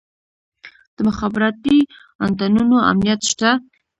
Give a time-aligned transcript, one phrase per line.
[0.95, 1.77] د مخابراتي
[2.25, 3.49] انتنونو امنیت شته؟